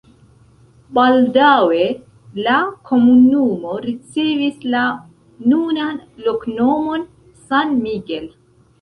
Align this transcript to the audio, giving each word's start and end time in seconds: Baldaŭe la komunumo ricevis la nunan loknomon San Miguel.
Baldaŭe 0.97 1.81
la 2.47 2.57
komunumo 2.91 3.77
ricevis 3.85 4.67
la 4.75 4.83
nunan 5.55 6.05
loknomon 6.27 7.09
San 7.49 7.81
Miguel. 7.89 8.31